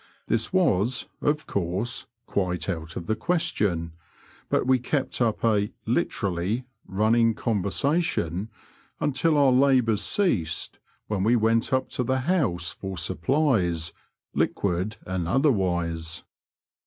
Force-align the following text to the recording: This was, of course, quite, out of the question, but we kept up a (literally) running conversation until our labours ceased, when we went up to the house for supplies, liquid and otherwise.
This 0.25 0.51
was, 0.51 1.05
of 1.21 1.45
course, 1.45 2.07
quite, 2.25 2.67
out 2.67 2.95
of 2.95 3.05
the 3.05 3.15
question, 3.15 3.93
but 4.49 4.65
we 4.65 4.79
kept 4.79 5.21
up 5.21 5.45
a 5.45 5.71
(literally) 5.85 6.63
running 6.87 7.35
conversation 7.35 8.49
until 8.99 9.37
our 9.37 9.51
labours 9.51 10.01
ceased, 10.01 10.79
when 11.05 11.23
we 11.23 11.35
went 11.35 11.71
up 11.71 11.87
to 11.89 12.03
the 12.03 12.21
house 12.21 12.71
for 12.71 12.97
supplies, 12.97 13.93
liquid 14.33 14.97
and 15.05 15.27
otherwise. 15.27 16.23